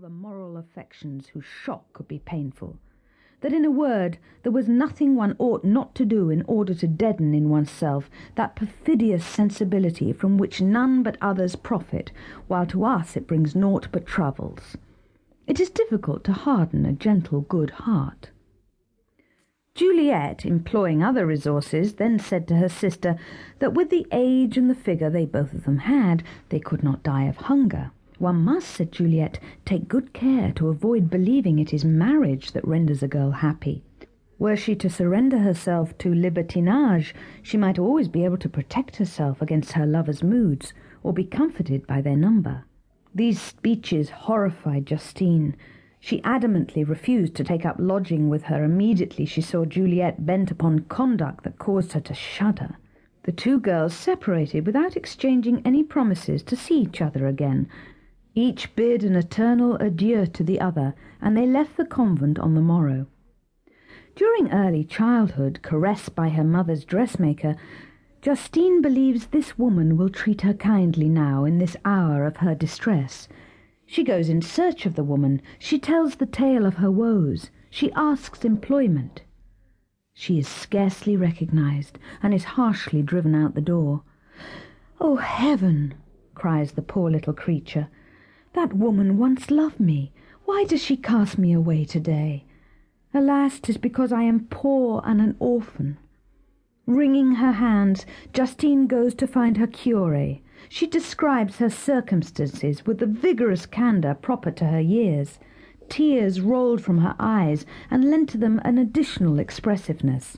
the 0.00 0.08
moral 0.08 0.56
affections 0.56 1.26
whose 1.26 1.44
shock 1.44 1.92
could 1.92 2.06
be 2.06 2.20
painful. 2.20 2.78
That, 3.40 3.52
in 3.52 3.64
a 3.64 3.70
word, 3.70 4.18
there 4.44 4.52
was 4.52 4.68
nothing 4.68 5.16
one 5.16 5.34
ought 5.40 5.64
not 5.64 5.96
to 5.96 6.04
do 6.04 6.30
in 6.30 6.44
order 6.46 6.72
to 6.74 6.86
deaden 6.86 7.34
in 7.34 7.48
oneself 7.48 8.08
that 8.36 8.54
perfidious 8.54 9.24
sensibility 9.24 10.12
from 10.12 10.38
which 10.38 10.60
none 10.60 11.02
but 11.02 11.18
others 11.20 11.56
profit, 11.56 12.12
while 12.46 12.64
to 12.66 12.84
us 12.84 13.16
it 13.16 13.26
brings 13.26 13.56
naught 13.56 13.88
but 13.90 14.06
troubles. 14.06 14.76
It 15.48 15.58
is 15.58 15.68
difficult 15.68 16.22
to 16.24 16.32
harden 16.32 16.86
a 16.86 16.92
gentle, 16.92 17.40
good 17.40 17.70
heart. 17.70 18.30
Juliet, 19.74 20.46
employing 20.46 21.02
other 21.02 21.26
resources, 21.26 21.94
then 21.94 22.20
said 22.20 22.46
to 22.48 22.56
her 22.56 22.68
sister 22.68 23.16
that 23.58 23.74
with 23.74 23.90
the 23.90 24.06
age 24.12 24.56
and 24.56 24.70
the 24.70 24.76
figure 24.76 25.10
they 25.10 25.26
both 25.26 25.52
of 25.52 25.64
them 25.64 25.78
had, 25.78 26.22
they 26.50 26.60
could 26.60 26.84
not 26.84 27.02
die 27.02 27.24
of 27.24 27.36
hunger. 27.36 27.90
One 28.18 28.42
must, 28.42 28.68
said 28.68 28.90
Juliet, 28.90 29.38
take 29.64 29.86
good 29.86 30.12
care 30.12 30.50
to 30.56 30.68
avoid 30.68 31.08
believing 31.08 31.60
it 31.60 31.72
is 31.72 31.84
marriage 31.84 32.50
that 32.50 32.66
renders 32.66 33.00
a 33.00 33.08
girl 33.08 33.30
happy. 33.30 33.84
Were 34.40 34.56
she 34.56 34.74
to 34.76 34.90
surrender 34.90 35.38
herself 35.38 35.96
to 35.98 36.12
libertinage, 36.12 37.14
she 37.42 37.56
might 37.56 37.78
always 37.78 38.08
be 38.08 38.24
able 38.24 38.36
to 38.38 38.48
protect 38.48 38.96
herself 38.96 39.40
against 39.40 39.72
her 39.72 39.86
lover's 39.86 40.22
moods, 40.22 40.72
or 41.04 41.12
be 41.12 41.24
comforted 41.24 41.86
by 41.86 42.00
their 42.00 42.16
number. 42.16 42.64
These 43.14 43.40
speeches 43.40 44.10
horrified 44.10 44.86
Justine. 44.86 45.54
She 46.00 46.20
adamantly 46.22 46.88
refused 46.88 47.36
to 47.36 47.44
take 47.44 47.64
up 47.64 47.76
lodging 47.78 48.28
with 48.28 48.44
her 48.44 48.64
immediately 48.64 49.26
she 49.26 49.40
saw 49.40 49.64
Juliet 49.64 50.26
bent 50.26 50.50
upon 50.50 50.80
conduct 50.80 51.44
that 51.44 51.58
caused 51.58 51.92
her 51.92 52.00
to 52.00 52.14
shudder. 52.14 52.76
The 53.22 53.32
two 53.32 53.60
girls 53.60 53.94
separated 53.94 54.66
without 54.66 54.96
exchanging 54.96 55.62
any 55.64 55.82
promises 55.82 56.42
to 56.44 56.56
see 56.56 56.80
each 56.80 57.00
other 57.00 57.26
again. 57.26 57.68
Each 58.34 58.74
bid 58.76 59.04
an 59.04 59.16
eternal 59.16 59.76
adieu 59.76 60.26
to 60.26 60.44
the 60.44 60.60
other, 60.60 60.94
and 61.20 61.36
they 61.36 61.46
left 61.46 61.76
the 61.76 61.84
convent 61.84 62.38
on 62.38 62.54
the 62.54 62.60
morrow. 62.60 63.06
During 64.14 64.50
early 64.50 64.84
childhood, 64.84 65.60
caressed 65.62 66.14
by 66.14 66.28
her 66.30 66.44
mother's 66.44 66.84
dressmaker, 66.84 67.56
Justine 68.20 68.82
believes 68.82 69.26
this 69.26 69.56
woman 69.56 69.96
will 69.96 70.08
treat 70.08 70.40
her 70.42 70.54
kindly 70.54 71.08
now 71.08 71.44
in 71.44 71.58
this 71.58 71.76
hour 71.84 72.26
of 72.26 72.38
her 72.38 72.54
distress. 72.54 73.28
She 73.86 74.04
goes 74.04 74.28
in 74.28 74.42
search 74.42 74.86
of 74.86 74.96
the 74.96 75.04
woman. 75.04 75.40
She 75.58 75.78
tells 75.78 76.16
the 76.16 76.26
tale 76.26 76.66
of 76.66 76.74
her 76.74 76.90
woes. 76.90 77.50
She 77.70 77.92
asks 77.92 78.44
employment. 78.44 79.22
She 80.12 80.38
is 80.38 80.48
scarcely 80.48 81.16
recognized, 81.16 81.98
and 82.22 82.34
is 82.34 82.44
harshly 82.58 83.02
driven 83.02 83.34
out 83.34 83.54
the 83.54 83.60
door. 83.60 84.02
Oh, 85.00 85.16
heaven! 85.16 85.94
cries 86.34 86.72
the 86.72 86.82
poor 86.82 87.10
little 87.10 87.32
creature. 87.32 87.88
That 88.58 88.74
woman 88.74 89.18
once 89.18 89.52
loved 89.52 89.78
me. 89.78 90.10
Why 90.44 90.64
does 90.64 90.82
she 90.82 90.96
cast 90.96 91.38
me 91.38 91.52
away 91.52 91.84
today? 91.84 92.44
Alas, 93.14 93.60
'tis 93.60 93.76
because 93.76 94.12
I 94.12 94.22
am 94.22 94.48
poor 94.50 95.00
and 95.04 95.20
an 95.20 95.36
orphan. 95.38 95.96
Wringing 96.84 97.36
her 97.36 97.52
hands, 97.52 98.04
Justine 98.32 98.88
goes 98.88 99.14
to 99.14 99.28
find 99.28 99.58
her 99.58 99.68
curé. 99.68 100.40
She 100.68 100.88
describes 100.88 101.58
her 101.58 101.70
circumstances 101.70 102.84
with 102.84 102.98
the 102.98 103.06
vigorous 103.06 103.64
candour 103.64 104.14
proper 104.14 104.50
to 104.50 104.64
her 104.64 104.80
years. 104.80 105.38
Tears 105.88 106.40
rolled 106.40 106.80
from 106.80 106.98
her 106.98 107.14
eyes 107.20 107.64
and 107.92 108.10
lent 108.10 108.28
to 108.30 108.38
them 108.38 108.60
an 108.64 108.76
additional 108.76 109.38
expressiveness. 109.38 110.36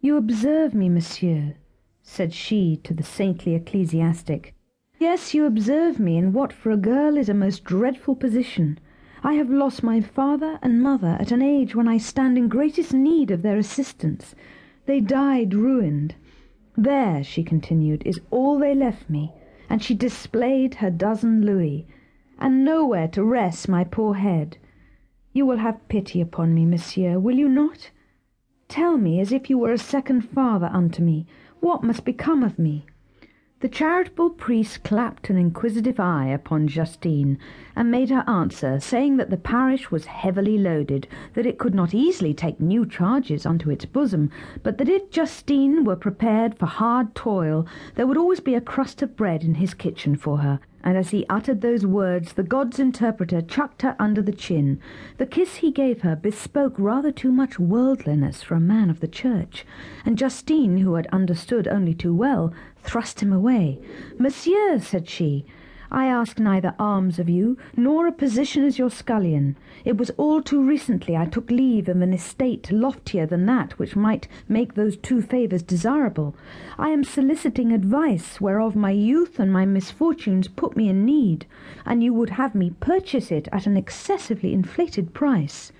You 0.00 0.16
observe 0.16 0.74
me, 0.74 0.88
monsieur, 0.88 1.56
said 2.04 2.32
she 2.32 2.76
to 2.84 2.94
the 2.94 3.02
saintly 3.02 3.56
ecclesiastic. 3.56 4.54
Yes, 4.98 5.34
you 5.34 5.44
observe 5.44 6.00
me 6.00 6.16
in 6.16 6.32
what 6.32 6.54
for 6.54 6.70
a 6.70 6.76
girl 6.78 7.18
is 7.18 7.28
a 7.28 7.34
most 7.34 7.64
dreadful 7.64 8.16
position. 8.16 8.78
I 9.22 9.34
have 9.34 9.50
lost 9.50 9.82
my 9.82 10.00
father 10.00 10.58
and 10.62 10.82
mother 10.82 11.18
at 11.20 11.30
an 11.30 11.42
age 11.42 11.74
when 11.74 11.86
I 11.86 11.98
stand 11.98 12.38
in 12.38 12.48
greatest 12.48 12.94
need 12.94 13.30
of 13.30 13.42
their 13.42 13.58
assistance. 13.58 14.34
They 14.86 15.00
died 15.00 15.52
ruined. 15.52 16.14
There, 16.78 17.22
she 17.22 17.44
continued, 17.44 18.04
is 18.06 18.20
all 18.30 18.58
they 18.58 18.74
left 18.74 19.10
me, 19.10 19.32
and 19.68 19.82
she 19.82 19.94
displayed 19.94 20.76
her 20.76 20.90
dozen 20.90 21.44
louis, 21.44 21.86
and 22.38 22.64
nowhere 22.64 23.08
to 23.08 23.22
rest 23.22 23.68
my 23.68 23.84
poor 23.84 24.14
head. 24.14 24.56
You 25.34 25.44
will 25.44 25.58
have 25.58 25.88
pity 25.88 26.22
upon 26.22 26.54
me, 26.54 26.64
monsieur, 26.64 27.18
will 27.18 27.36
you 27.36 27.50
not? 27.50 27.90
Tell 28.68 28.96
me, 28.96 29.20
as 29.20 29.30
if 29.30 29.50
you 29.50 29.58
were 29.58 29.72
a 29.72 29.78
second 29.78 30.22
father 30.22 30.70
unto 30.72 31.02
me, 31.02 31.26
what 31.60 31.84
must 31.84 32.06
become 32.06 32.42
of 32.42 32.58
me? 32.58 32.86
The 33.60 33.68
charitable 33.70 34.30
priest 34.30 34.82
clapped 34.84 35.30
an 35.30 35.38
inquisitive 35.38 35.98
eye 35.98 36.26
upon 36.26 36.68
Justine, 36.68 37.38
and 37.74 37.90
made 37.90 38.10
her 38.10 38.22
answer, 38.26 38.78
saying 38.80 39.16
that 39.16 39.30
the 39.30 39.38
parish 39.38 39.90
was 39.90 40.04
heavily 40.04 40.58
loaded, 40.58 41.08
that 41.32 41.46
it 41.46 41.56
could 41.56 41.74
not 41.74 41.94
easily 41.94 42.34
take 42.34 42.60
new 42.60 42.84
charges 42.84 43.46
unto 43.46 43.70
its 43.70 43.86
bosom, 43.86 44.30
but 44.62 44.76
that 44.76 44.90
if 44.90 45.08
Justine 45.10 45.84
were 45.84 45.96
prepared 45.96 46.58
for 46.58 46.66
hard 46.66 47.14
toil, 47.14 47.66
there 47.94 48.06
would 48.06 48.18
always 48.18 48.40
be 48.40 48.54
a 48.54 48.60
crust 48.60 49.00
of 49.00 49.16
bread 49.16 49.42
in 49.42 49.54
his 49.54 49.72
kitchen 49.72 50.16
for 50.16 50.36
her, 50.38 50.60
and 50.86 50.96
as 50.96 51.10
he 51.10 51.26
uttered 51.28 51.62
those 51.62 51.84
words, 51.84 52.34
the 52.34 52.44
god's 52.44 52.78
interpreter 52.78 53.42
chucked 53.42 53.82
her 53.82 53.96
under 53.98 54.22
the 54.22 54.30
chin. 54.30 54.80
The 55.16 55.26
kiss 55.26 55.56
he 55.56 55.72
gave 55.72 56.02
her 56.02 56.14
bespoke 56.14 56.76
rather 56.78 57.10
too 57.10 57.32
much 57.32 57.58
worldliness 57.58 58.40
for 58.40 58.54
a 58.54 58.60
man 58.60 58.88
of 58.88 59.00
the 59.00 59.08
church, 59.08 59.66
and 60.04 60.16
Justine, 60.16 60.78
who 60.78 60.94
had 60.94 61.08
understood 61.08 61.66
only 61.66 61.92
too 61.92 62.14
well, 62.14 62.54
thrust 62.84 63.18
him 63.18 63.32
away. 63.32 63.80
Monsieur, 64.16 64.78
said 64.78 65.08
she, 65.08 65.44
I 65.90 66.06
ask 66.06 66.38
neither 66.38 66.74
alms 66.78 67.18
of 67.18 67.28
you, 67.28 67.56
nor 67.76 68.06
a 68.06 68.12
position 68.12 68.64
as 68.64 68.78
your 68.78 68.90
scullion. 68.90 69.56
It 69.84 69.96
was 69.96 70.10
all 70.16 70.42
too 70.42 70.62
recently 70.62 71.16
I 71.16 71.26
took 71.26 71.50
leave 71.50 71.88
of 71.88 72.00
an 72.00 72.12
estate 72.12 72.70
loftier 72.72 73.26
than 73.26 73.46
that 73.46 73.78
which 73.78 73.94
might 73.94 74.26
make 74.48 74.74
those 74.74 74.96
two 74.96 75.22
favours 75.22 75.62
desirable. 75.62 76.34
I 76.78 76.90
am 76.90 77.04
soliciting 77.04 77.72
advice, 77.72 78.40
whereof 78.40 78.74
my 78.74 78.90
youth 78.90 79.38
and 79.38 79.52
my 79.52 79.64
misfortunes 79.64 80.48
put 80.48 80.76
me 80.76 80.88
in 80.88 81.04
need, 81.04 81.46
and 81.84 82.02
you 82.02 82.12
would 82.14 82.30
have 82.30 82.54
me 82.54 82.70
purchase 82.80 83.30
it 83.30 83.48
at 83.52 83.66
an 83.66 83.76
excessively 83.76 84.52
inflated 84.52 85.14
price. 85.14 85.72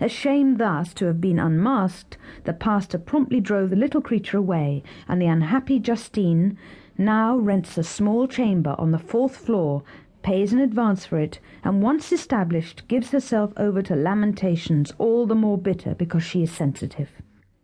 Ashamed 0.00 0.58
thus 0.58 0.94
to 0.94 1.06
have 1.06 1.20
been 1.20 1.40
unmasked, 1.40 2.16
the 2.44 2.52
pastor 2.52 2.98
promptly 2.98 3.40
drove 3.40 3.70
the 3.70 3.76
little 3.76 4.00
creature 4.00 4.38
away, 4.38 4.84
and 5.08 5.20
the 5.20 5.26
unhappy 5.26 5.80
Justine 5.80 6.56
now 6.98 7.36
rents 7.36 7.78
a 7.78 7.82
small 7.84 8.26
chamber 8.26 8.74
on 8.76 8.90
the 8.90 8.98
fourth 8.98 9.36
floor, 9.36 9.84
pays 10.22 10.52
an 10.52 10.58
advance 10.58 11.06
for 11.06 11.18
it, 11.18 11.38
and 11.62 11.80
once 11.80 12.12
established 12.12 12.86
gives 12.88 13.12
herself 13.12 13.52
over 13.56 13.80
to 13.80 13.94
lamentations 13.94 14.92
all 14.98 15.24
the 15.26 15.34
more 15.34 15.56
bitter 15.56 15.94
because 15.94 16.24
she 16.24 16.42
is 16.42 16.50
sensitive. 16.50 17.08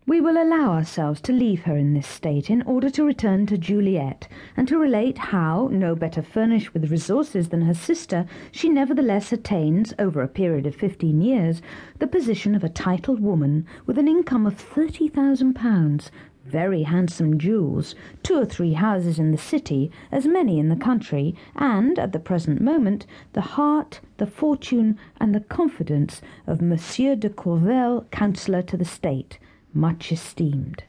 We 0.06 0.20
will 0.20 0.36
allow 0.36 0.72
ourselves 0.72 1.20
to 1.22 1.32
leave 1.32 1.62
her 1.62 1.78
in 1.78 1.94
this 1.94 2.06
state 2.06 2.50
in 2.50 2.60
order 2.62 2.90
to 2.90 3.04
return 3.04 3.46
to 3.46 3.56
Juliet, 3.56 4.28
and 4.54 4.68
to 4.68 4.78
relate 4.78 5.16
how, 5.16 5.70
no 5.72 5.94
better 5.94 6.22
furnished 6.22 6.74
with 6.74 6.90
resources 6.90 7.48
than 7.48 7.62
her 7.62 7.74
sister, 7.74 8.26
she 8.52 8.68
nevertheless 8.68 9.32
attains, 9.32 9.94
over 9.98 10.20
a 10.20 10.28
period 10.28 10.66
of 10.66 10.76
fifteen 10.76 11.22
years, 11.22 11.62
the 12.00 12.06
position 12.06 12.54
of 12.54 12.62
a 12.62 12.68
titled 12.68 13.18
woman 13.18 13.66
with 13.86 13.96
an 13.96 14.06
income 14.06 14.46
of 14.46 14.56
thirty 14.56 15.08
thousand 15.08 15.54
pounds, 15.54 16.10
very 16.44 16.82
handsome 16.82 17.38
jewels, 17.38 17.94
two 18.22 18.38
or 18.38 18.44
three 18.44 18.74
houses 18.74 19.18
in 19.18 19.32
the 19.32 19.38
city, 19.38 19.90
as 20.12 20.26
many 20.26 20.58
in 20.58 20.68
the 20.68 20.76
country, 20.76 21.34
and, 21.56 21.98
at 21.98 22.12
the 22.12 22.18
present 22.18 22.60
moment, 22.60 23.06
the 23.32 23.40
heart, 23.40 24.00
the 24.18 24.26
fortune, 24.26 24.98
and 25.20 25.34
the 25.34 25.40
confidence 25.40 26.20
of 26.46 26.60
Monsieur 26.60 27.16
de 27.16 27.30
Corville, 27.30 28.06
Councillor 28.10 28.62
to 28.62 28.76
the 28.76 28.84
State, 28.84 29.38
much 29.72 30.12
esteemed. 30.12 30.84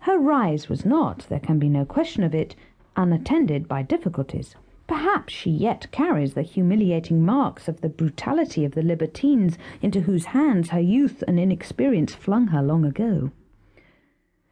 Her 0.00 0.18
rise 0.18 0.68
was 0.68 0.84
not, 0.84 1.26
there 1.28 1.38
can 1.38 1.58
be 1.58 1.68
no 1.68 1.84
question 1.84 2.22
of 2.24 2.34
it, 2.34 2.56
unattended 2.96 3.68
by 3.68 3.82
difficulties. 3.82 4.56
Perhaps 4.88 5.32
she 5.32 5.50
yet 5.50 5.90
carries 5.92 6.34
the 6.34 6.42
humiliating 6.42 7.24
marks 7.24 7.68
of 7.68 7.82
the 7.82 7.88
brutality 7.88 8.64
of 8.64 8.72
the 8.72 8.82
libertines 8.82 9.58
into 9.82 10.00
whose 10.00 10.26
hands 10.26 10.70
her 10.70 10.80
youth 10.80 11.22
and 11.28 11.38
inexperience 11.38 12.14
flung 12.14 12.48
her 12.48 12.62
long 12.62 12.84
ago. 12.84 13.30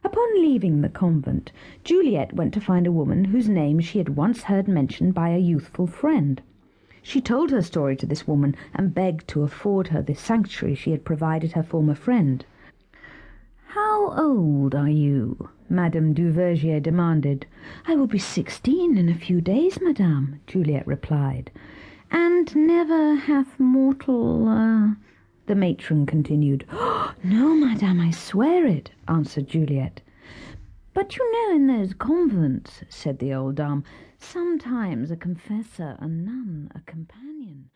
Upon 0.06 0.40
leaving 0.40 0.82
the 0.82 0.88
convent, 0.88 1.50
Juliet 1.82 2.32
went 2.32 2.54
to 2.54 2.60
find 2.60 2.86
a 2.86 2.92
woman 2.92 3.24
whose 3.24 3.48
name 3.48 3.80
she 3.80 3.98
had 3.98 4.10
once 4.10 4.44
heard 4.44 4.68
mentioned 4.68 5.14
by 5.14 5.30
a 5.30 5.38
youthful 5.38 5.88
friend. 5.88 6.40
She 7.02 7.20
told 7.20 7.50
her 7.50 7.60
story 7.60 7.96
to 7.96 8.06
this 8.06 8.24
woman 8.24 8.54
and 8.72 8.94
begged 8.94 9.26
to 9.26 9.42
afford 9.42 9.88
her 9.88 10.02
the 10.02 10.14
sanctuary 10.14 10.76
she 10.76 10.92
had 10.92 11.04
provided 11.04 11.52
her 11.52 11.64
former 11.64 11.96
friend. 11.96 12.46
How 13.66 14.12
old 14.16 14.76
are 14.76 14.88
you? 14.88 15.50
Madame 15.68 16.14
Duvergier 16.14 16.80
demanded. 16.80 17.44
I 17.88 17.96
will 17.96 18.06
be 18.06 18.20
sixteen 18.20 18.96
in 18.96 19.08
a 19.08 19.14
few 19.14 19.40
days, 19.40 19.80
madame, 19.80 20.38
Juliet 20.46 20.86
replied. 20.86 21.50
And 22.12 22.54
never 22.54 23.16
hath 23.16 23.58
mortal, 23.58 24.46
uh, 24.46 24.90
the 25.46 25.54
matron 25.54 26.06
continued. 26.06 26.66
No, 27.24 27.54
madame, 27.54 28.00
I 28.00 28.10
swear 28.10 28.66
it, 28.66 28.90
answered 29.08 29.48
Juliet. 29.48 30.00
But 30.92 31.16
you 31.16 31.32
know 31.32 31.56
in 31.56 31.66
those 31.66 31.94
convents, 31.94 32.82
said 32.88 33.18
the 33.18 33.34
old 33.34 33.56
dame, 33.56 33.84
sometimes 34.18 35.10
a 35.10 35.16
confessor, 35.16 35.96
a 35.98 36.06
nun, 36.06 36.70
a 36.74 36.80
companion. 36.80 37.70